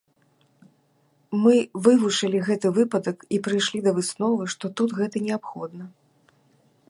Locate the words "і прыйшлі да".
3.37-3.91